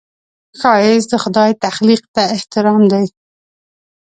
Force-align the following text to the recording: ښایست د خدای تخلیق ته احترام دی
ښایست 0.59 1.07
د 1.11 1.13
خدای 1.23 1.51
تخلیق 1.65 2.01
ته 2.15 2.23
احترام 2.35 2.81
دی 2.91 3.05